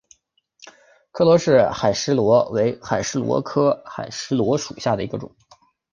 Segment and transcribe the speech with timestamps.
[1.11, 5.35] 柯罗氏海蛳螺为海蛳螺科海蛳螺属下的一个种。